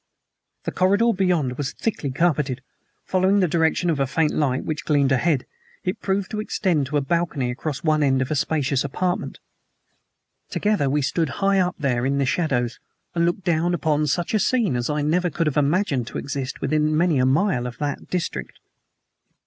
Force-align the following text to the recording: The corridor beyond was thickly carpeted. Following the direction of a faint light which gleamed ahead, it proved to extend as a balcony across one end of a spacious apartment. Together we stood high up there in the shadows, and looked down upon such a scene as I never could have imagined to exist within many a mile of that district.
The 0.63 0.71
corridor 0.71 1.13
beyond 1.13 1.59
was 1.59 1.73
thickly 1.73 2.09
carpeted. 2.09 2.63
Following 3.05 3.39
the 3.39 3.47
direction 3.47 3.87
of 3.91 3.99
a 3.99 4.07
faint 4.07 4.31
light 4.31 4.63
which 4.63 4.83
gleamed 4.83 5.11
ahead, 5.11 5.45
it 5.83 6.01
proved 6.01 6.31
to 6.31 6.39
extend 6.39 6.87
as 6.87 6.93
a 6.95 7.01
balcony 7.01 7.51
across 7.51 7.83
one 7.83 8.01
end 8.01 8.19
of 8.19 8.31
a 8.31 8.35
spacious 8.35 8.83
apartment. 8.83 9.37
Together 10.49 10.89
we 10.89 11.03
stood 11.03 11.29
high 11.37 11.59
up 11.59 11.75
there 11.77 12.03
in 12.03 12.17
the 12.17 12.25
shadows, 12.25 12.79
and 13.13 13.27
looked 13.27 13.43
down 13.43 13.75
upon 13.75 14.07
such 14.07 14.33
a 14.33 14.39
scene 14.39 14.75
as 14.75 14.89
I 14.89 15.03
never 15.03 15.29
could 15.29 15.45
have 15.45 15.55
imagined 15.55 16.07
to 16.07 16.17
exist 16.17 16.61
within 16.61 16.97
many 16.97 17.19
a 17.19 17.25
mile 17.27 17.67
of 17.67 17.77
that 17.77 18.07
district. 18.09 18.57